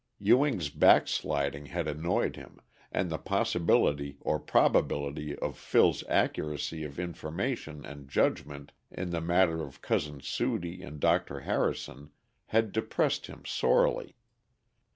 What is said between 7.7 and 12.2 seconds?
and judgment in the matter of Cousin Sudie and Dr. Harrison